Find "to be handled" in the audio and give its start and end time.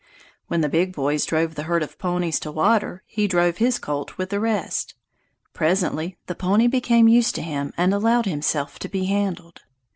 8.79-9.61